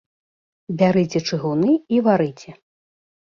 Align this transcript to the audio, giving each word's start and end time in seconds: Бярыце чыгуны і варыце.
Бярыце 0.79 1.19
чыгуны 1.31 1.71
і 1.97 2.01
варыце. 2.09 2.49